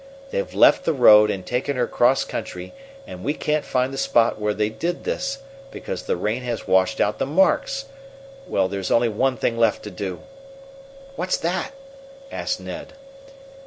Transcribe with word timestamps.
"They've 0.31 0.51
left 0.55 0.83
the 0.83 0.93
road 0.95 1.29
and 1.29 1.45
taken 1.45 1.75
her 1.77 1.85
cross 1.85 2.25
country, 2.25 2.73
and 3.05 3.23
we 3.23 3.35
can't 3.35 3.63
find 3.63 3.93
the 3.93 3.99
spot 3.99 4.39
where 4.41 4.55
they 4.55 4.67
did 4.67 5.03
this 5.03 5.37
because 5.69 6.01
the 6.01 6.17
rain 6.17 6.41
has 6.41 6.67
washed 6.67 6.99
out 6.99 7.19
the 7.19 7.27
marks. 7.27 7.85
Well, 8.47 8.67
there's 8.67 8.89
only 8.89 9.09
one 9.09 9.37
thing 9.37 9.59
left 9.59 9.83
to 9.83 9.91
do." 9.91 10.21
"What's 11.17 11.37
that?" 11.37 11.73
asked 12.31 12.59
Ned. 12.59 12.93